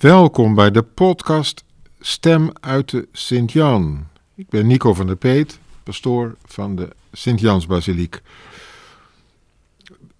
Welkom 0.00 0.54
bij 0.54 0.70
de 0.70 0.82
podcast 0.82 1.64
Stem 2.00 2.50
uit 2.60 2.90
de 2.90 3.08
Sint-Jan. 3.12 4.06
Ik 4.34 4.48
ben 4.48 4.66
Nico 4.66 4.94
van 4.94 5.06
der 5.06 5.16
Peet, 5.16 5.58
pastoor 5.82 6.36
van 6.44 6.76
de 6.76 6.88
Sint-Jansbasiliek. 7.12 8.20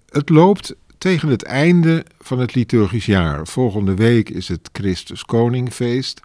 Het 0.09 0.29
loopt 0.29 0.75
tegen 0.99 1.29
het 1.29 1.43
einde 1.43 2.05
van 2.21 2.39
het 2.39 2.55
liturgisch 2.55 3.07
jaar. 3.07 3.47
Volgende 3.47 3.95
week 3.95 4.29
is 4.29 4.49
het 4.49 4.69
Christus 4.73 5.25
Koningfeest 5.25 6.21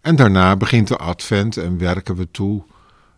en 0.00 0.16
daarna 0.16 0.56
begint 0.56 0.88
de 0.88 0.96
Advent 0.96 1.56
en 1.56 1.78
werken 1.78 2.16
we 2.16 2.30
toe 2.30 2.62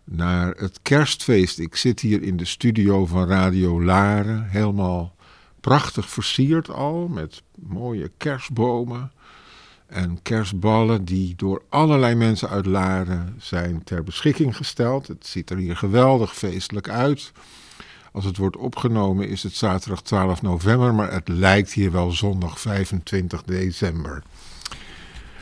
naar 0.03 0.53
het 0.57 0.79
kerstfeest. 0.81 1.59
Ik 1.59 1.75
zit 1.75 1.99
hier 1.99 2.23
in 2.23 2.37
de 2.37 2.45
studio 2.45 3.05
van 3.05 3.27
Radio 3.27 3.83
Laren, 3.83 4.49
helemaal 4.49 5.15
prachtig 5.61 6.09
versierd 6.09 6.69
al 6.69 7.07
met 7.07 7.41
mooie 7.55 8.11
kerstbomen 8.17 9.11
en 9.87 10.19
kerstballen 10.21 11.05
die 11.05 11.33
door 11.35 11.61
allerlei 11.69 12.15
mensen 12.15 12.49
uit 12.49 12.65
Laren 12.65 13.35
zijn 13.37 13.83
ter 13.83 14.03
beschikking 14.03 14.55
gesteld. 14.55 15.07
Het 15.07 15.27
ziet 15.27 15.49
er 15.49 15.57
hier 15.57 15.77
geweldig 15.77 16.35
feestelijk 16.35 16.89
uit. 16.89 17.31
Als 18.11 18.25
het 18.25 18.37
wordt 18.37 18.57
opgenomen 18.57 19.27
is 19.27 19.43
het 19.43 19.53
zaterdag 19.53 20.01
12 20.01 20.41
november, 20.41 20.93
maar 20.93 21.11
het 21.11 21.27
lijkt 21.27 21.73
hier 21.73 21.91
wel 21.91 22.11
zondag 22.11 22.59
25 22.59 23.43
december. 23.43 24.23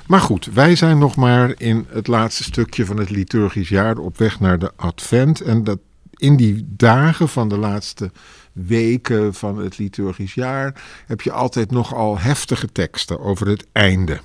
Maar 0.08 0.20
goed, 0.20 0.46
wij 0.46 0.76
zijn 0.76 0.98
nog 0.98 1.16
maar 1.16 1.54
in 1.58 1.86
het 1.90 2.08
laatste 2.08 2.44
stukje 2.44 2.86
van 2.86 2.98
het 2.98 3.10
liturgisch 3.10 3.70
jaar 3.70 3.98
op 3.98 4.18
weg 4.18 4.40
naar 4.40 4.60
de 4.60 4.72
Advent. 4.76 5.42
En 5.42 5.64
dat 5.64 5.80
in 6.16 6.36
die 6.36 6.66
dagen 6.68 7.30
van 7.30 7.50
de 7.50 7.58
laatste 7.58 8.12
weken 8.52 9.34
van 9.34 9.58
het 9.58 9.78
liturgisch 9.78 10.34
jaar 10.34 10.84
heb 11.06 11.22
je 11.22 11.32
altijd 11.32 11.72
nogal 11.72 12.20
heftige 12.20 12.72
teksten 12.72 13.20
over 13.20 13.48
het 13.48 13.66
einde. 13.72 14.20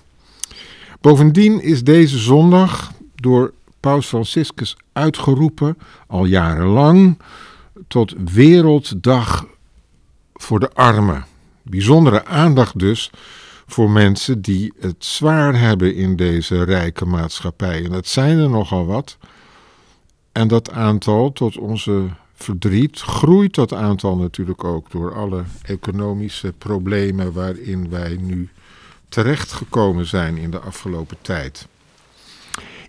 Bovendien 1.00 1.62
is 1.62 1.84
deze 1.84 2.18
zondag 2.18 2.92
door 3.14 3.52
Paus 3.80 4.06
Franciscus 4.06 4.76
uitgeroepen, 4.92 5.78
al 6.06 6.24
jarenlang, 6.24 7.18
tot 7.88 8.14
Werelddag 8.32 9.46
voor 10.34 10.60
de 10.60 10.72
Armen. 10.72 11.24
Bijzondere 11.62 12.24
aandacht 12.24 12.78
dus 12.78 13.10
voor 13.66 13.90
mensen 13.90 14.42
die 14.42 14.72
het 14.80 15.04
zwaar 15.04 15.60
hebben 15.60 15.94
in 15.94 16.16
deze 16.16 16.64
rijke 16.64 17.04
maatschappij. 17.04 17.84
En 17.84 17.90
dat 17.90 18.06
zijn 18.06 18.38
er 18.38 18.50
nogal 18.50 18.86
wat. 18.86 19.18
En 20.32 20.48
dat 20.48 20.70
aantal, 20.70 21.32
tot 21.32 21.58
onze 21.58 22.08
verdriet, 22.34 23.00
groeit 23.00 23.54
dat 23.54 23.72
aantal 23.72 24.16
natuurlijk 24.16 24.64
ook 24.64 24.90
door 24.90 25.14
alle 25.14 25.44
economische 25.62 26.52
problemen 26.58 27.32
waarin 27.32 27.90
wij 27.90 28.16
nu 28.20 28.48
terechtgekomen 29.08 30.06
zijn 30.06 30.36
in 30.36 30.50
de 30.50 30.58
afgelopen 30.58 31.16
tijd. 31.20 31.66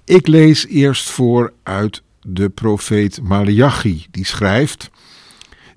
Ik 0.04 0.28
lees 0.28 0.68
eerst 0.68 1.10
voor 1.10 1.54
uit 1.64 2.02
de 2.22 2.50
profeet 2.50 3.22
Malachi, 3.22 4.06
die 4.12 4.26
schrijft: 4.26 4.90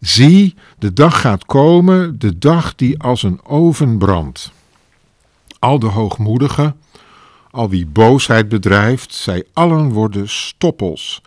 Zie, 0.01 0.55
de 0.79 0.93
dag 0.93 1.21
gaat 1.21 1.47
komen, 1.47 2.19
de 2.19 2.39
dag 2.39 2.75
die 2.75 2.99
als 2.99 3.23
een 3.23 3.45
oven 3.45 3.99
brandt. 3.99 4.51
Al 5.59 5.79
de 5.79 5.87
hoogmoedigen, 5.87 6.77
al 7.51 7.69
wie 7.69 7.87
boosheid 7.87 8.49
bedrijft, 8.49 9.15
zij 9.15 9.45
allen 9.53 9.89
worden 9.89 10.29
stoppels, 10.29 11.23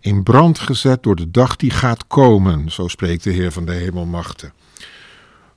in 0.00 0.22
brand 0.22 0.58
gezet 0.58 1.02
door 1.02 1.16
de 1.16 1.30
dag 1.30 1.56
die 1.56 1.70
gaat 1.70 2.06
komen, 2.06 2.70
zo 2.70 2.88
spreekt 2.88 3.24
de 3.24 3.30
Heer 3.30 3.52
van 3.52 3.64
de 3.64 3.72
hemelmachten, 3.72 4.52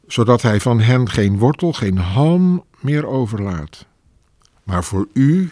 zodat 0.08 0.42
hij 0.42 0.60
van 0.60 0.80
hen 0.80 1.10
geen 1.10 1.38
wortel, 1.38 1.74
geen 1.74 1.98
halm 1.98 2.64
meer 2.80 3.06
overlaat. 3.06 3.86
Maar 4.64 4.84
voor 4.84 5.08
u, 5.14 5.52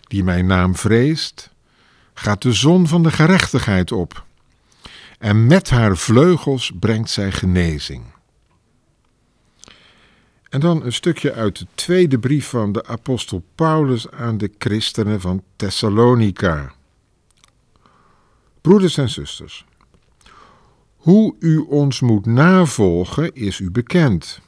die 0.00 0.24
mijn 0.24 0.46
naam 0.46 0.76
vreest, 0.76 1.50
gaat 2.14 2.42
de 2.42 2.52
zon 2.52 2.88
van 2.88 3.02
de 3.02 3.10
gerechtigheid 3.10 3.92
op, 3.92 4.24
en 5.18 5.46
met 5.46 5.70
haar 5.70 5.96
vleugels 5.96 6.72
brengt 6.80 7.10
zij 7.10 7.32
genezing. 7.32 8.04
En 10.48 10.60
dan 10.60 10.84
een 10.84 10.92
stukje 10.92 11.32
uit 11.32 11.58
de 11.58 11.66
tweede 11.74 12.18
brief 12.18 12.48
van 12.48 12.72
de 12.72 12.86
apostel 12.86 13.44
Paulus 13.54 14.10
aan 14.10 14.38
de 14.38 14.50
christenen 14.58 15.20
van 15.20 15.42
Thessalonica. 15.56 16.74
Broeders 18.60 18.96
en 18.96 19.08
zusters, 19.08 19.64
hoe 20.96 21.34
u 21.38 21.58
ons 21.58 22.00
moet 22.00 22.26
navolgen 22.26 23.34
is 23.34 23.58
u 23.58 23.70
bekend. 23.70 24.40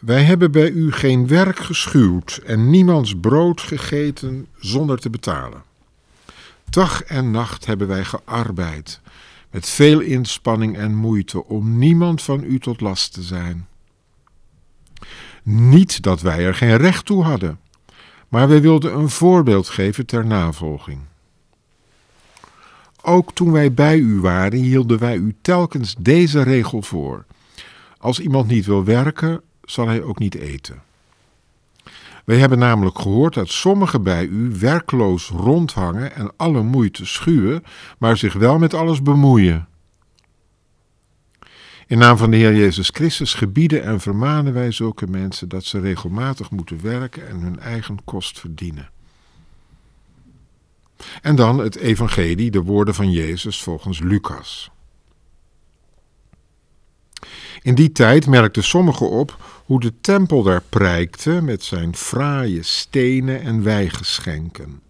Wij 0.00 0.22
hebben 0.22 0.52
bij 0.52 0.70
u 0.70 0.92
geen 0.92 1.26
werk 1.26 1.58
geschuwd 1.58 2.40
en 2.46 2.70
niemands 2.70 3.14
brood 3.20 3.60
gegeten 3.60 4.46
zonder 4.58 4.98
te 4.98 5.10
betalen. 5.10 5.62
Dag 6.64 7.02
en 7.02 7.30
nacht 7.30 7.66
hebben 7.66 7.88
wij 7.88 8.04
gearbeid, 8.04 9.00
met 9.50 9.68
veel 9.68 10.00
inspanning 10.00 10.76
en 10.76 10.94
moeite, 10.94 11.44
om 11.44 11.78
niemand 11.78 12.22
van 12.22 12.44
u 12.44 12.58
tot 12.58 12.80
last 12.80 13.12
te 13.12 13.22
zijn. 13.22 13.66
Niet 15.42 16.02
dat 16.02 16.20
wij 16.20 16.44
er 16.44 16.54
geen 16.54 16.76
recht 16.76 17.04
toe 17.04 17.22
hadden, 17.22 17.60
maar 18.28 18.48
wij 18.48 18.60
wilden 18.60 18.94
een 18.94 19.10
voorbeeld 19.10 19.68
geven 19.68 20.06
ter 20.06 20.26
navolging. 20.26 21.00
Ook 23.02 23.32
toen 23.32 23.52
wij 23.52 23.72
bij 23.72 23.98
u 23.98 24.20
waren, 24.20 24.58
hielden 24.58 24.98
wij 24.98 25.16
u 25.16 25.36
telkens 25.42 25.94
deze 25.98 26.42
regel 26.42 26.82
voor. 26.82 27.24
Als 27.98 28.20
iemand 28.20 28.48
niet 28.48 28.66
wil 28.66 28.84
werken, 28.84 29.42
zal 29.70 29.86
hij 29.86 30.02
ook 30.02 30.18
niet 30.18 30.34
eten. 30.34 30.82
Wij 32.24 32.38
hebben 32.38 32.58
namelijk 32.58 32.98
gehoord 32.98 33.34
dat 33.34 33.48
sommigen 33.48 34.02
bij 34.02 34.24
u 34.26 34.52
werkloos 34.58 35.28
rondhangen 35.28 36.14
en 36.14 36.32
alle 36.36 36.62
moeite 36.62 37.06
schuwen, 37.06 37.62
maar 37.98 38.16
zich 38.16 38.32
wel 38.32 38.58
met 38.58 38.74
alles 38.74 39.02
bemoeien. 39.02 39.68
In 41.86 41.98
naam 41.98 42.16
van 42.16 42.30
de 42.30 42.36
Heer 42.36 42.54
Jezus 42.54 42.88
Christus 42.88 43.34
gebieden 43.34 43.82
en 43.82 44.00
vermanen 44.00 44.52
wij 44.52 44.70
zulke 44.70 45.06
mensen 45.06 45.48
dat 45.48 45.64
ze 45.64 45.80
regelmatig 45.80 46.50
moeten 46.50 46.82
werken 46.82 47.28
en 47.28 47.40
hun 47.40 47.58
eigen 47.60 48.04
kost 48.04 48.40
verdienen. 48.40 48.90
En 51.22 51.36
dan 51.36 51.58
het 51.58 51.76
Evangelie, 51.76 52.50
de 52.50 52.62
woorden 52.62 52.94
van 52.94 53.10
Jezus 53.10 53.62
volgens 53.62 53.98
Lucas. 53.98 54.70
In 57.62 57.74
die 57.74 57.92
tijd 57.92 58.26
merkten 58.26 58.64
sommigen 58.64 59.10
op 59.10 59.36
hoe 59.64 59.80
de 59.80 60.00
tempel 60.00 60.42
daar 60.42 60.62
prijkte 60.68 61.40
met 61.42 61.62
zijn 61.62 61.96
fraaie 61.96 62.62
stenen 62.62 63.40
en 63.40 63.62
wijgeschenken. 63.62 64.80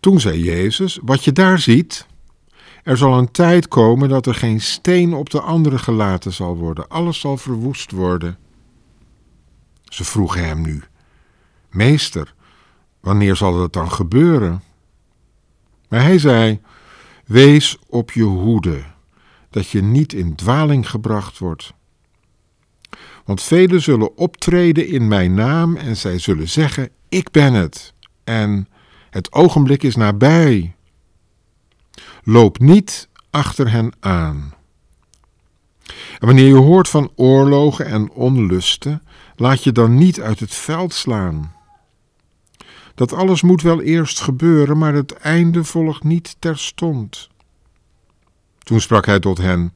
Toen 0.00 0.20
zei 0.20 0.42
Jezus: 0.42 0.98
Wat 1.02 1.24
je 1.24 1.32
daar 1.32 1.58
ziet, 1.58 2.06
er 2.82 2.96
zal 2.96 3.18
een 3.18 3.30
tijd 3.30 3.68
komen 3.68 4.08
dat 4.08 4.26
er 4.26 4.34
geen 4.34 4.60
steen 4.60 5.14
op 5.14 5.30
de 5.30 5.40
andere 5.40 5.78
gelaten 5.78 6.32
zal 6.32 6.56
worden, 6.56 6.88
alles 6.88 7.20
zal 7.20 7.36
verwoest 7.36 7.90
worden. 7.90 8.38
Ze 9.84 10.04
vroegen 10.04 10.44
hem 10.44 10.60
nu: 10.60 10.82
Meester, 11.70 12.34
wanneer 13.00 13.36
zal 13.36 13.58
dat 13.58 13.72
dan 13.72 13.92
gebeuren? 13.92 14.62
Maar 15.88 16.02
hij 16.02 16.18
zei: 16.18 16.60
Wees 17.24 17.78
op 17.88 18.10
je 18.12 18.22
hoede, 18.22 18.82
dat 19.52 19.68
je 19.68 19.82
niet 19.82 20.12
in 20.12 20.34
dwaling 20.34 20.90
gebracht 20.90 21.38
wordt. 21.38 21.72
Want 23.24 23.42
velen 23.42 23.82
zullen 23.82 24.16
optreden 24.16 24.86
in 24.86 25.08
mijn 25.08 25.34
naam 25.34 25.76
en 25.76 25.96
zij 25.96 26.18
zullen 26.18 26.48
zeggen: 26.48 26.88
Ik 27.08 27.30
ben 27.30 27.52
het. 27.52 27.94
En 28.24 28.68
het 29.10 29.32
ogenblik 29.32 29.82
is 29.82 29.96
nabij. 29.96 30.74
Loop 32.24 32.58
niet 32.58 33.08
achter 33.30 33.70
hen 33.70 33.92
aan. 34.00 34.54
En 36.18 36.26
wanneer 36.26 36.46
je 36.46 36.54
hoort 36.54 36.88
van 36.88 37.12
oorlogen 37.14 37.86
en 37.86 38.10
onlusten, 38.10 39.02
laat 39.36 39.64
je 39.64 39.72
dan 39.72 39.94
niet 39.94 40.20
uit 40.20 40.40
het 40.40 40.54
veld 40.54 40.92
slaan. 40.92 41.52
Dat 42.94 43.12
alles 43.12 43.42
moet 43.42 43.62
wel 43.62 43.82
eerst 43.82 44.20
gebeuren, 44.20 44.78
maar 44.78 44.94
het 44.94 45.12
einde 45.12 45.64
volgt 45.64 46.04
niet 46.04 46.36
terstond. 46.38 47.30
Toen 48.62 48.80
sprak 48.80 49.06
hij 49.06 49.20
tot 49.20 49.38
hen: 49.38 49.72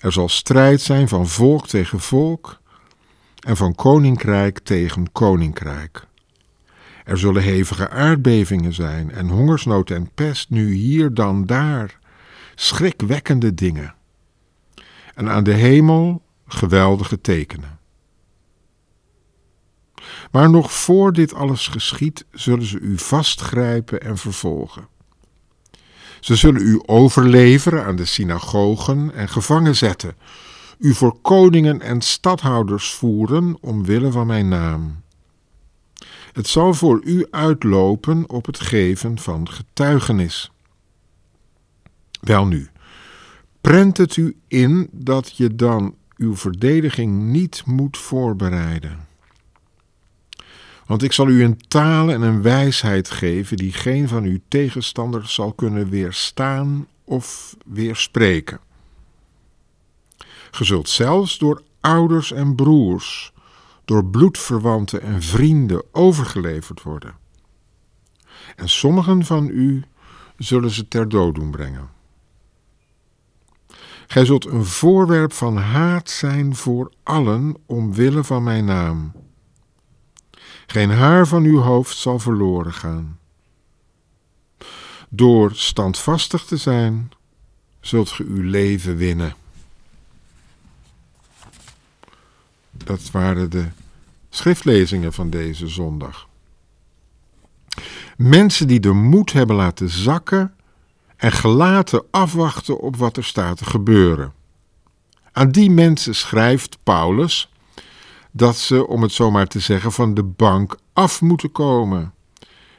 Er 0.00 0.12
zal 0.12 0.28
strijd 0.28 0.80
zijn 0.80 1.08
van 1.08 1.28
volk 1.28 1.68
tegen 1.68 2.00
volk 2.00 2.60
en 3.40 3.56
van 3.56 3.74
koninkrijk 3.74 4.58
tegen 4.58 5.12
koninkrijk. 5.12 6.06
Er 7.04 7.18
zullen 7.18 7.42
hevige 7.42 7.88
aardbevingen 7.88 8.72
zijn 8.72 9.10
en 9.10 9.28
hongersnood 9.28 9.90
en 9.90 10.10
pest, 10.14 10.50
nu 10.50 10.72
hier 10.72 11.14
dan 11.14 11.46
daar, 11.46 11.98
schrikwekkende 12.54 13.54
dingen. 13.54 13.94
En 15.14 15.28
aan 15.28 15.44
de 15.44 15.52
hemel 15.52 16.22
geweldige 16.46 17.20
tekenen. 17.20 17.78
Maar 20.30 20.50
nog 20.50 20.72
voor 20.72 21.12
dit 21.12 21.34
alles 21.34 21.68
geschiet, 21.68 22.24
zullen 22.32 22.66
ze 22.66 22.78
u 22.78 22.98
vastgrijpen 22.98 24.00
en 24.00 24.18
vervolgen. 24.18 24.88
Ze 26.20 26.36
zullen 26.36 26.62
u 26.62 26.80
overleveren 26.86 27.84
aan 27.84 27.96
de 27.96 28.04
synagogen 28.04 29.14
en 29.14 29.28
gevangen 29.28 29.76
zetten 29.76 30.14
u 30.80 30.94
voor 30.94 31.20
koningen 31.20 31.80
en 31.80 32.00
stadhouders 32.00 32.92
voeren 32.92 33.56
omwille 33.60 34.10
van 34.10 34.26
mijn 34.26 34.48
naam. 34.48 35.02
Het 36.32 36.46
zal 36.46 36.74
voor 36.74 37.00
u 37.04 37.26
uitlopen 37.30 38.28
op 38.28 38.46
het 38.46 38.60
geven 38.60 39.18
van 39.18 39.48
getuigenis. 39.48 40.50
Welnu, 42.20 42.68
prent 43.60 43.96
het 43.96 44.16
u 44.16 44.36
in 44.48 44.88
dat 44.92 45.36
je 45.36 45.54
dan 45.54 45.94
uw 46.16 46.36
verdediging 46.36 47.22
niet 47.22 47.62
moet 47.66 47.98
voorbereiden. 47.98 49.08
Want 50.86 51.02
ik 51.02 51.12
zal 51.12 51.28
u 51.28 51.44
een 51.44 51.58
taal 51.68 52.10
en 52.10 52.22
een 52.22 52.42
wijsheid 52.42 53.10
geven 53.10 53.56
die 53.56 53.72
geen 53.72 54.08
van 54.08 54.24
uw 54.24 54.38
tegenstanders 54.48 55.34
zal 55.34 55.52
kunnen 55.52 55.88
weerstaan 55.88 56.86
of 57.04 57.56
weerspreken. 57.66 58.60
Ge 60.50 60.64
zult 60.64 60.88
zelfs 60.88 61.38
door 61.38 61.62
ouders 61.80 62.32
en 62.32 62.54
broers, 62.54 63.32
door 63.84 64.04
bloedverwanten 64.04 65.02
en 65.02 65.22
vrienden 65.22 65.84
overgeleverd 65.92 66.82
worden. 66.82 67.14
En 68.56 68.68
sommigen 68.68 69.24
van 69.24 69.48
u 69.48 69.84
zullen 70.36 70.70
ze 70.70 70.88
ter 70.88 71.08
dood 71.08 71.34
doen 71.34 71.50
brengen. 71.50 71.88
Gij 74.06 74.24
zult 74.24 74.46
een 74.46 74.64
voorwerp 74.64 75.32
van 75.32 75.56
haat 75.56 76.10
zijn 76.10 76.56
voor 76.56 76.92
allen 77.02 77.56
omwille 77.66 78.24
van 78.24 78.42
mijn 78.42 78.64
naam. 78.64 79.12
Geen 80.70 80.90
haar 80.90 81.26
van 81.26 81.44
uw 81.44 81.60
hoofd 81.60 81.96
zal 81.96 82.18
verloren 82.18 82.72
gaan. 82.72 83.18
Door 85.08 85.54
standvastig 85.54 86.44
te 86.44 86.56
zijn, 86.56 87.12
zult 87.80 88.10
ge 88.10 88.24
uw 88.24 88.42
leven 88.42 88.96
winnen. 88.96 89.34
Dat 92.70 93.10
waren 93.10 93.50
de 93.50 93.68
schriftlezingen 94.28 95.12
van 95.12 95.30
deze 95.30 95.68
zondag. 95.68 96.28
Mensen 98.16 98.68
die 98.68 98.80
de 98.80 98.92
moed 98.92 99.32
hebben 99.32 99.56
laten 99.56 99.88
zakken 99.88 100.54
en 101.16 101.32
gelaten 101.32 102.04
afwachten 102.10 102.80
op 102.80 102.96
wat 102.96 103.16
er 103.16 103.24
staat 103.24 103.56
te 103.56 103.64
gebeuren. 103.64 104.32
Aan 105.32 105.50
die 105.50 105.70
mensen 105.70 106.14
schrijft 106.14 106.78
Paulus 106.82 107.49
dat 108.32 108.56
ze, 108.56 108.86
om 108.86 109.02
het 109.02 109.12
zo 109.12 109.30
maar 109.30 109.46
te 109.46 109.60
zeggen, 109.60 109.92
van 109.92 110.14
de 110.14 110.22
bank 110.22 110.78
af 110.92 111.20
moeten 111.20 111.52
komen 111.52 112.12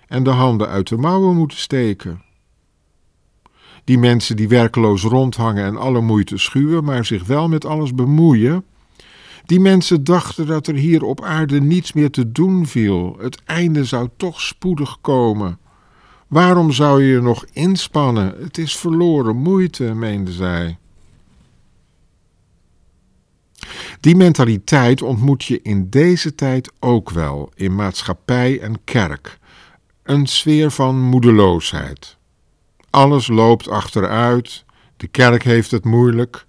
en 0.07 0.24
de 0.24 0.30
handen 0.30 0.68
uit 0.68 0.88
de 0.88 0.98
mouwen 0.98 1.36
moeten 1.36 1.57
steken. 1.57 2.21
Die 3.83 3.98
mensen 3.98 4.36
die 4.36 4.48
werkeloos 4.48 5.03
rondhangen 5.03 5.65
en 5.65 5.77
alle 5.77 6.01
moeite 6.01 6.38
schuwen, 6.38 6.83
maar 6.83 7.06
zich 7.06 7.25
wel 7.25 7.48
met 7.48 7.65
alles 7.65 7.95
bemoeien. 7.95 8.65
Die 9.45 9.59
mensen 9.59 10.03
dachten 10.03 10.48
dat 10.48 10.68
er 10.68 10.75
hier 10.75 11.03
op 11.03 11.24
aarde 11.24 11.62
niets 11.62 11.94
meer 11.94 12.12
te 12.12 12.31
doen 12.31 12.68
viel. 12.68 13.15
Het 13.19 13.42
einde 13.45 13.86
zou 13.86 14.09
toch 14.18 14.42
spoedig 14.42 14.98
komen. 15.01 15.59
Waarom 16.27 16.71
zou 16.71 17.03
je 17.03 17.12
je 17.12 17.21
nog 17.21 17.45
inspannen? 17.53 18.36
Het 18.39 18.57
is 18.57 18.77
verloren 18.77 19.36
moeite, 19.36 19.83
meenden 19.83 20.33
zij. 20.33 20.77
Die 24.00 24.16
mentaliteit 24.16 25.02
ontmoet 25.02 25.44
je 25.44 25.62
in 25.62 25.90
deze 25.90 26.36
tijd 26.36 26.72
ook 26.80 27.10
wel 27.10 27.52
in 27.56 27.75
maatschappij 27.75 28.60
en 28.60 28.84
kerk. 28.84 29.40
Een 30.04 30.28
sfeer 30.28 30.72
van 30.72 31.02
moedeloosheid. 31.02 32.18
Alles 32.90 33.28
loopt 33.28 33.68
achteruit, 33.68 34.66
de 34.98 35.08
kerk 35.08 35.44
heeft 35.44 35.72
het 35.72 35.86
moeilijk 35.86 36.46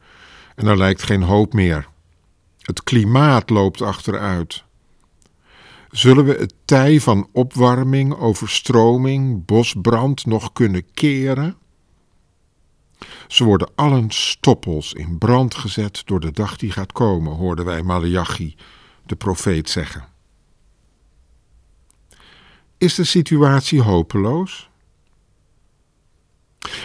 en 0.55 0.67
er 0.67 0.76
lijkt 0.76 1.03
geen 1.03 1.23
hoop 1.23 1.53
meer. 1.53 1.88
Het 2.59 2.82
klimaat 2.82 3.50
loopt 3.50 3.82
achteruit. 3.82 4.64
Zullen 5.91 6.25
we 6.25 6.37
het 6.38 6.55
tij 6.64 7.00
van 7.00 7.29
opwarming, 7.32 8.14
overstroming, 8.14 9.44
bosbrand 9.44 10.26
nog 10.26 10.53
kunnen 10.53 10.85
keren? 10.94 11.56
Ze 13.32 13.44
worden 13.44 13.70
allen 13.75 14.11
stoppels 14.11 14.93
in 14.93 15.19
brand 15.19 15.55
gezet 15.55 16.02
door 16.05 16.20
de 16.20 16.31
dag 16.31 16.56
die 16.56 16.70
gaat 16.70 16.93
komen, 16.93 17.32
hoorden 17.32 17.64
wij 17.64 17.82
Malachi, 17.82 18.56
de 19.06 19.17
profeet, 19.17 19.70
zeggen. 19.70 20.05
Is 22.79 22.94
de 22.94 23.05
situatie 23.05 23.82
hopeloos? 23.82 24.70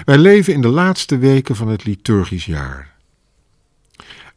Wij 0.06 0.18
leven 0.18 0.54
in 0.54 0.62
de 0.62 0.68
laatste 0.68 1.18
weken 1.18 1.56
van 1.56 1.68
het 1.68 1.86
liturgisch 1.86 2.46
jaar. 2.46 2.96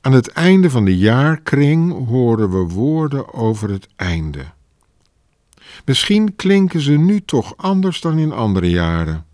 Aan 0.01 0.13
het 0.13 0.29
einde 0.29 0.71
van 0.71 0.85
de 0.85 0.97
jaarkring 0.99 2.06
horen 2.06 2.51
we 2.51 2.75
woorden 2.75 3.35
over 3.35 3.71
het 3.71 3.89
einde. 3.97 4.45
Misschien 5.85 6.37
klinken 6.37 6.81
ze 6.81 6.93
nu 6.93 7.21
toch 7.21 7.56
anders 7.56 8.01
dan 8.01 8.19
in 8.19 8.33
andere 8.33 8.71
jaren. 8.71 9.29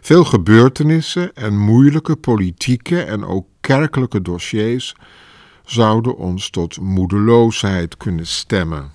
Veel 0.00 0.24
gebeurtenissen 0.24 1.34
en 1.34 1.58
moeilijke 1.58 2.16
politieke 2.16 3.02
en 3.02 3.24
ook 3.24 3.46
kerkelijke 3.60 4.22
dossiers 4.22 4.94
zouden 5.64 6.16
ons 6.16 6.50
tot 6.50 6.80
moedeloosheid 6.80 7.96
kunnen 7.96 8.26
stemmen. 8.26 8.92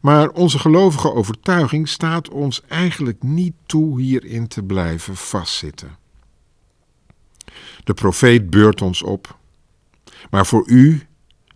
Maar 0.00 0.28
onze 0.28 0.58
gelovige 0.58 1.12
overtuiging 1.12 1.88
staat 1.88 2.28
ons 2.28 2.62
eigenlijk 2.68 3.22
niet 3.22 3.54
toe 3.66 4.00
hierin 4.00 4.48
te 4.48 4.62
blijven 4.62 5.16
vastzitten. 5.16 5.96
De 7.84 7.94
profeet 7.94 8.50
beurt 8.50 8.82
ons 8.82 9.02
op. 9.02 9.38
Maar 10.30 10.46
voor 10.46 10.68
u, 10.68 11.06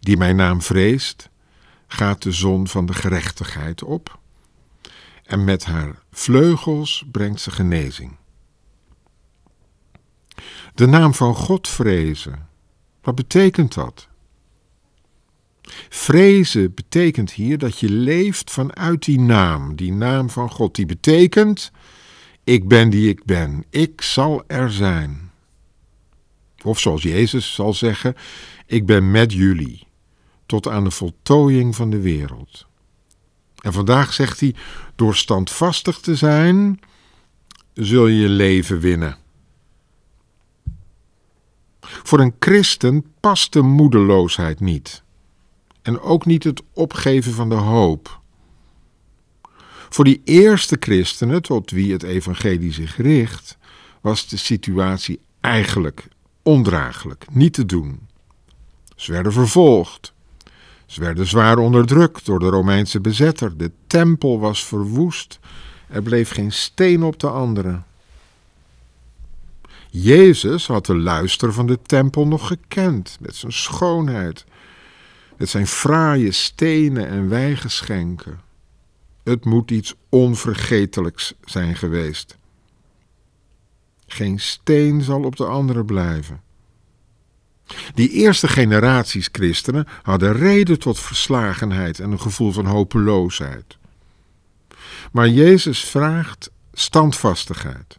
die 0.00 0.16
mijn 0.16 0.36
naam 0.36 0.62
vreest, 0.62 1.28
gaat 1.86 2.22
de 2.22 2.32
zon 2.32 2.68
van 2.68 2.86
de 2.86 2.94
gerechtigheid 2.94 3.82
op. 3.82 4.18
En 5.26 5.44
met 5.44 5.64
haar 5.64 6.02
vleugels 6.10 7.04
brengt 7.10 7.40
ze 7.40 7.50
genezing. 7.50 8.16
De 10.74 10.86
naam 10.86 11.14
van 11.14 11.34
God 11.34 11.68
vrezen. 11.68 12.48
Wat 13.00 13.14
betekent 13.14 13.74
dat? 13.74 14.08
Vrezen 15.88 16.74
betekent 16.74 17.32
hier 17.32 17.58
dat 17.58 17.78
je 17.78 17.90
leeft 17.90 18.50
vanuit 18.50 19.04
die 19.04 19.20
naam, 19.20 19.76
die 19.76 19.92
naam 19.92 20.30
van 20.30 20.50
God. 20.50 20.74
Die 20.74 20.86
betekent, 20.86 21.72
ik 22.44 22.68
ben 22.68 22.90
die 22.90 23.08
ik 23.08 23.24
ben, 23.24 23.64
ik 23.70 24.02
zal 24.02 24.44
er 24.46 24.72
zijn. 24.72 25.30
Of 26.62 26.78
zoals 26.78 27.02
Jezus 27.02 27.54
zal 27.54 27.74
zeggen, 27.74 28.14
ik 28.66 28.86
ben 28.86 29.10
met 29.10 29.32
jullie 29.32 29.86
tot 30.46 30.68
aan 30.68 30.84
de 30.84 30.90
voltooiing 30.90 31.76
van 31.76 31.90
de 31.90 32.00
wereld. 32.00 32.66
En 33.66 33.72
vandaag 33.72 34.12
zegt 34.12 34.40
hij, 34.40 34.54
door 34.94 35.16
standvastig 35.16 35.98
te 36.00 36.16
zijn, 36.16 36.80
zul 37.74 38.06
je 38.06 38.20
je 38.20 38.28
leven 38.28 38.80
winnen. 38.80 39.16
Voor 41.80 42.20
een 42.20 42.34
christen 42.38 43.04
past 43.20 43.52
de 43.52 43.62
moedeloosheid 43.62 44.60
niet. 44.60 45.02
En 45.82 46.00
ook 46.00 46.26
niet 46.26 46.44
het 46.44 46.62
opgeven 46.72 47.32
van 47.32 47.48
de 47.48 47.54
hoop. 47.54 48.20
Voor 49.88 50.04
die 50.04 50.20
eerste 50.24 50.76
christenen, 50.80 51.42
tot 51.42 51.70
wie 51.70 51.92
het 51.92 52.02
evangelie 52.02 52.72
zich 52.72 52.96
richt, 52.96 53.58
was 54.00 54.28
de 54.28 54.36
situatie 54.36 55.20
eigenlijk 55.40 56.08
ondraaglijk, 56.42 57.24
niet 57.30 57.52
te 57.52 57.66
doen. 57.66 58.08
Ze 58.96 59.12
werden 59.12 59.32
vervolgd. 59.32 60.14
Ze 60.86 61.00
werden 61.00 61.26
zwaar 61.26 61.58
onderdrukt 61.58 62.26
door 62.26 62.38
de 62.38 62.48
Romeinse 62.48 63.00
bezetter. 63.00 63.56
De 63.56 63.70
tempel 63.86 64.40
was 64.40 64.64
verwoest. 64.64 65.38
Er 65.88 66.02
bleef 66.02 66.30
geen 66.30 66.52
steen 66.52 67.02
op 67.02 67.20
de 67.20 67.28
andere. 67.28 67.82
Jezus 69.90 70.66
had 70.66 70.86
de 70.86 70.96
luister 70.96 71.52
van 71.52 71.66
de 71.66 71.78
tempel 71.82 72.26
nog 72.26 72.46
gekend, 72.46 73.16
met 73.20 73.36
zijn 73.36 73.52
schoonheid, 73.52 74.44
met 75.36 75.48
zijn 75.48 75.66
fraaie 75.66 76.32
stenen 76.32 77.08
en 77.08 77.28
wijgeschenken. 77.28 78.40
Het 79.22 79.44
moet 79.44 79.70
iets 79.70 79.94
onvergetelijks 80.08 81.34
zijn 81.44 81.76
geweest. 81.76 82.36
Geen 84.06 84.40
steen 84.40 85.02
zal 85.02 85.22
op 85.22 85.36
de 85.36 85.46
andere 85.46 85.84
blijven. 85.84 86.40
Die 87.94 88.10
eerste 88.10 88.48
generaties 88.48 89.28
christenen 89.32 89.86
hadden 90.02 90.32
reden 90.32 90.78
tot 90.78 91.00
verslagenheid 91.00 92.00
en 92.00 92.10
een 92.10 92.20
gevoel 92.20 92.52
van 92.52 92.66
hopeloosheid. 92.66 93.76
Maar 95.12 95.28
Jezus 95.28 95.84
vraagt 95.84 96.50
standvastigheid. 96.72 97.98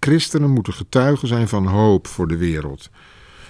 Christenen 0.00 0.50
moeten 0.50 0.72
getuigen 0.72 1.28
zijn 1.28 1.48
van 1.48 1.66
hoop 1.66 2.06
voor 2.06 2.28
de 2.28 2.36
wereld. 2.36 2.90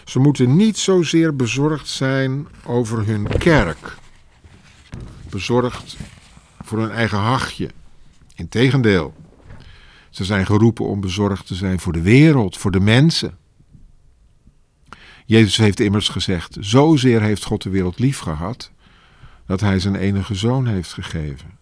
Ze 0.05 0.19
moeten 0.19 0.57
niet 0.57 0.79
zozeer 0.79 1.37
bezorgd 1.37 1.89
zijn 1.89 2.49
over 2.65 3.07
hun 3.07 3.29
kerk, 3.39 3.97
bezorgd 5.31 5.97
voor 6.65 6.79
hun 6.79 6.91
eigen 6.91 7.19
hachje. 7.19 7.71
Integendeel, 8.35 9.15
ze 10.11 10.25
zijn 10.25 10.47
geroepen 10.47 10.85
om 10.85 11.01
bezorgd 11.01 11.47
te 11.47 11.55
zijn 11.55 11.81
voor 11.81 11.93
de 11.93 12.03
wereld, 12.03 12.57
voor 12.57 12.71
de 12.71 12.81
mensen, 12.81 13.39
Jezus 15.27 15.57
heeft 15.57 15.81
immers 15.81 16.09
gezegd: 16.09 16.57
Zozeer 16.61 17.23
heeft 17.23 17.45
God 17.45 17.63
de 17.63 17.71
wereld 17.71 17.99
lief 17.99 18.19
gehad, 18.19 18.71
dat 19.47 19.61
Hij 19.61 19.79
zijn 19.79 19.97
enige 19.97 20.35
zoon 20.35 20.67
heeft 20.67 20.93
gegeven. 20.93 21.59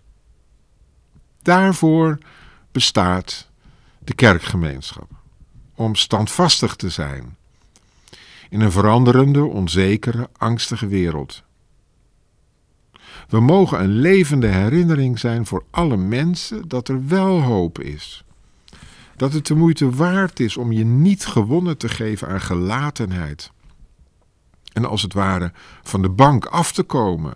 Daarvoor 1.43 2.19
bestaat 2.73 3.49
de 3.99 4.15
kerkgemeenschap, 4.15 5.11
om 5.75 5.95
standvastig 5.95 6.77
te 6.77 6.89
zijn 6.89 7.37
in 8.55 8.61
een 8.61 8.73
veranderende, 8.73 9.45
onzekere, 9.45 10.29
angstige 10.37 10.87
wereld. 10.87 11.43
We 13.29 13.41
mogen 13.41 13.81
een 13.81 13.99
levende 13.99 14.47
herinnering 14.47 15.19
zijn 15.19 15.47
voor 15.47 15.65
alle 15.71 15.97
mensen 15.97 16.69
dat 16.69 16.89
er 16.89 17.07
wel 17.07 17.43
hoop 17.43 17.81
is. 17.81 18.24
Dat 19.17 19.33
het 19.33 19.47
de 19.47 19.55
moeite 19.55 19.91
waard 19.91 20.41
is 20.41 20.57
om 20.57 20.73
je 20.73 20.85
niet 20.85 21.27
gewonnen 21.27 21.77
te 21.77 21.89
geven 21.89 22.29
aan 22.29 22.41
gelatenheid. 22.41 23.53
En 24.73 24.85
als 24.85 25.03
het 25.03 25.13
ware 25.13 25.53
van 25.83 26.03
de 26.03 26.09
bank 26.09 26.47
af 26.47 26.73
te 26.73 26.83
komen. 26.83 27.35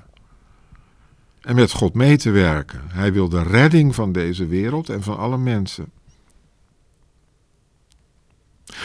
En 1.40 1.54
met 1.54 1.72
God 1.72 1.94
mee 1.94 2.16
te 2.16 2.30
werken. 2.30 2.82
Hij 2.88 3.12
wil 3.12 3.28
de 3.28 3.42
redding 3.42 3.94
van 3.94 4.12
deze 4.12 4.46
wereld 4.46 4.88
en 4.88 5.02
van 5.02 5.16
alle 5.16 5.38
mensen. 5.38 5.90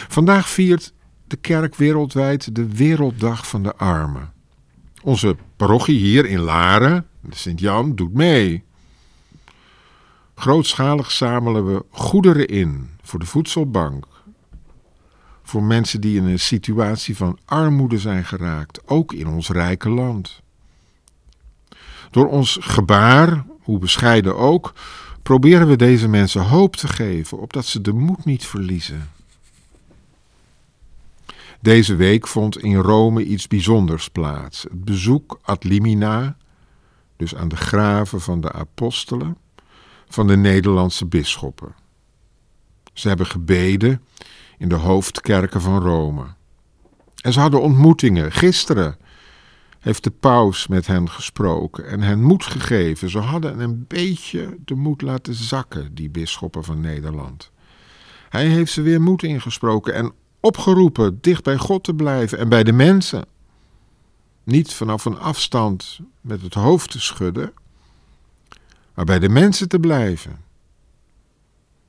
Vandaag 0.07 0.49
viert 0.49 0.93
de 1.27 1.35
kerk 1.35 1.75
wereldwijd 1.75 2.55
de 2.55 2.75
Werelddag 2.75 3.47
van 3.47 3.63
de 3.63 3.75
Armen. 3.75 4.33
Onze 5.01 5.35
parochie 5.55 5.99
hier 5.99 6.25
in 6.25 6.39
Laren, 6.39 7.07
Sint-Jan, 7.29 7.95
doet 7.95 8.13
mee. 8.13 8.63
Grootschalig 10.35 11.11
zamelen 11.11 11.65
we 11.73 11.85
goederen 11.89 12.47
in 12.47 12.89
voor 13.01 13.19
de 13.19 13.25
voedselbank. 13.25 14.05
Voor 15.43 15.63
mensen 15.63 16.01
die 16.01 16.17
in 16.17 16.25
een 16.25 16.39
situatie 16.39 17.17
van 17.17 17.37
armoede 17.45 17.99
zijn 17.99 18.25
geraakt, 18.25 18.87
ook 18.87 19.13
in 19.13 19.27
ons 19.27 19.49
rijke 19.49 19.89
land. 19.89 20.41
Door 22.11 22.27
ons 22.27 22.57
gebaar, 22.61 23.45
hoe 23.61 23.79
bescheiden 23.79 24.37
ook, 24.37 24.73
proberen 25.23 25.67
we 25.67 25.75
deze 25.75 26.07
mensen 26.07 26.41
hoop 26.41 26.75
te 26.75 26.87
geven, 26.87 27.39
opdat 27.39 27.65
ze 27.65 27.81
de 27.81 27.93
moed 27.93 28.25
niet 28.25 28.45
verliezen. 28.45 29.09
Deze 31.59 31.95
week 31.95 32.27
vond 32.27 32.59
in 32.59 32.75
Rome 32.75 33.23
iets 33.23 33.47
bijzonders 33.47 34.09
plaats. 34.09 34.63
Het 34.63 34.85
bezoek 34.85 35.39
ad 35.41 35.63
limina, 35.63 36.37
dus 37.15 37.35
aan 37.35 37.47
de 37.47 37.55
graven 37.55 38.21
van 38.21 38.41
de 38.41 38.51
apostelen, 38.51 39.37
van 40.13 40.27
de 40.27 40.37
Nederlandse 40.37 41.05
bisschoppen. 41.05 41.75
Ze 42.93 43.07
hebben 43.07 43.25
gebeden 43.25 44.01
in 44.57 44.69
de 44.69 44.75
hoofdkerken 44.75 45.61
van 45.61 45.81
Rome. 45.81 46.25
En 47.21 47.33
ze 47.33 47.39
hadden 47.39 47.61
ontmoetingen. 47.61 48.31
Gisteren 48.31 48.97
heeft 49.79 50.03
de 50.03 50.11
paus 50.11 50.67
met 50.67 50.87
hen 50.87 51.09
gesproken 51.09 51.87
en 51.87 52.01
hen 52.01 52.21
moed 52.21 52.43
gegeven. 52.43 53.09
Ze 53.09 53.19
hadden 53.19 53.59
een 53.59 53.85
beetje 53.87 54.57
de 54.65 54.75
moed 54.75 55.01
laten 55.01 55.33
zakken, 55.33 55.95
die 55.95 56.09
bisschoppen 56.09 56.63
van 56.63 56.79
Nederland. 56.79 57.51
Hij 58.29 58.47
heeft 58.47 58.71
ze 58.71 58.81
weer 58.81 59.01
moed 59.01 59.23
ingesproken 59.23 59.93
en 59.93 60.11
opgeroepen 60.39 61.17
dicht 61.21 61.43
bij 61.43 61.57
God 61.57 61.83
te 61.83 61.93
blijven 61.93 62.37
en 62.37 62.49
bij 62.49 62.63
de 62.63 62.73
mensen. 62.73 63.25
Niet 64.43 64.73
vanaf 64.73 65.05
een 65.05 65.19
afstand 65.19 65.99
met 66.21 66.41
het 66.41 66.53
hoofd 66.53 66.91
te 66.91 67.01
schudden, 67.01 67.53
maar 68.93 69.05
bij 69.05 69.19
de 69.19 69.29
mensen 69.29 69.67
te 69.67 69.79
blijven. 69.79 70.41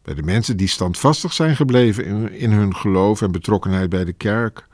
Bij 0.03 0.15
de 0.15 0.23
mensen 0.23 0.57
die 0.57 0.69
standvastig 0.69 1.33
zijn 1.33 1.57
gebleven 1.57 2.33
in, 2.33 2.53
hun 2.53 2.77
geloof 2.77 3.23
en 3.23 3.33
betrokkenheid 3.33 3.89
bij 3.89 4.05
de 4.05 4.13
kerk, 4.13 4.69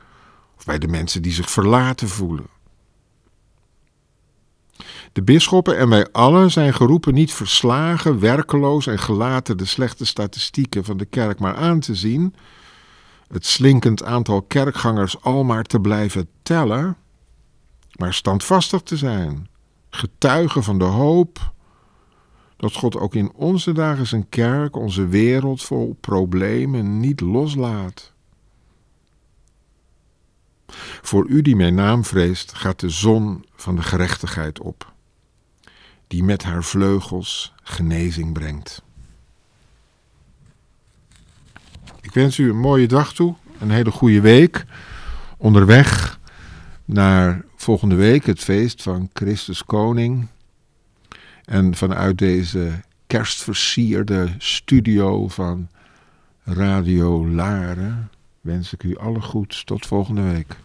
of 0.56 0.64
bij 0.64 0.78
de 0.78 0.88
mensen 0.88 1.22
die 1.22 1.32
zich 1.32 1.50
verlaten 1.50 2.08
voelen. 2.08 2.46
De 5.12 5.22
bisschoppen 5.22 5.78
en 5.78 5.88
wij 5.88 6.08
allen 6.12 6.50
zijn 6.50 6.74
geroepen 6.74 7.14
niet 7.14 7.32
verslagen, 7.32 8.18
werkeloos 8.18 8.86
en 8.86 8.98
gelaten 8.98 9.56
de 9.56 9.64
slechte 9.64 10.06
statistieken 10.06 10.84
van 10.84 10.96
de 10.96 11.04
kerk 11.04 11.38
maar 11.38 11.54
aan 11.54 11.80
te 11.80 11.94
zien, 11.94 12.34
het 13.28 13.46
slinkend 13.46 14.04
aantal 14.04 14.42
kerkgangers 14.42 15.22
al 15.22 15.44
maar 15.44 15.64
te 15.64 15.80
blijven 15.80 16.28
tellen, 16.42 16.96
maar 17.98 18.14
standvastig 18.14 18.80
te 18.80 18.96
zijn, 18.96 19.48
getuigen 19.90 20.62
van 20.62 20.78
de 20.78 20.84
hoop 20.84 21.52
dat 22.60 22.74
God 22.74 22.96
ook 22.96 23.14
in 23.14 23.32
onze 23.32 23.72
dagen 23.72 24.06
zijn 24.06 24.28
kerk, 24.28 24.76
onze 24.76 25.06
wereld 25.06 25.62
vol 25.62 25.96
problemen 26.00 27.00
niet 27.00 27.20
loslaat. 27.20 28.12
Voor 31.02 31.26
u 31.28 31.42
die 31.42 31.56
mijn 31.56 31.74
naam 31.74 32.04
vreest, 32.04 32.54
gaat 32.54 32.80
de 32.80 32.88
zon 32.88 33.44
van 33.54 33.76
de 33.76 33.82
gerechtigheid 33.82 34.60
op, 34.60 34.92
die 36.06 36.24
met 36.24 36.42
haar 36.42 36.64
vleugels 36.64 37.54
genezing 37.62 38.32
brengt. 38.32 38.82
Ik 42.00 42.12
wens 42.12 42.38
u 42.38 42.48
een 42.50 42.60
mooie 42.60 42.88
dag 42.88 43.14
toe, 43.14 43.34
een 43.58 43.70
hele 43.70 43.90
goede 43.90 44.20
week. 44.20 44.64
Onderweg 45.36 46.18
naar 46.84 47.44
volgende 47.56 47.94
week, 47.94 48.26
het 48.26 48.40
feest 48.40 48.82
van 48.82 49.10
Christus 49.12 49.64
Koning. 49.64 50.28
En 51.50 51.74
vanuit 51.74 52.18
deze 52.18 52.70
kerstversierde 53.06 54.28
studio 54.38 55.28
van 55.28 55.68
Radio 56.44 57.28
Laren 57.28 58.10
wens 58.40 58.72
ik 58.72 58.82
u 58.82 58.96
alle 58.96 59.20
goeds. 59.20 59.64
Tot 59.64 59.86
volgende 59.86 60.22
week. 60.22 60.56